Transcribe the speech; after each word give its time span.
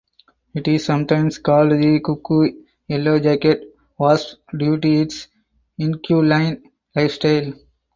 It 0.55 0.67
is 0.67 0.83
sometimes 0.83 1.37
called 1.37 1.73
the 1.73 1.99
cuckoo 2.03 2.49
yellowjacket 2.89 3.61
wasp 3.99 4.39
due 4.57 4.79
to 4.79 4.91
its 5.01 5.27
inquiline 5.79 6.63
lifestyle. 6.95 7.53